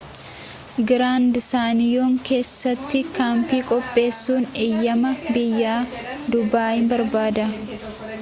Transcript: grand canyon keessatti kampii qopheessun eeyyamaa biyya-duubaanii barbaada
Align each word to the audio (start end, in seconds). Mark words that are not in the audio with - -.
grand 0.91 1.35
canyon 1.49 2.15
keessatti 2.29 3.01
kampii 3.17 3.59
qopheessun 3.73 4.47
eeyyamaa 4.63 5.13
biyya-duubaanii 5.37 6.89
barbaada 6.95 7.47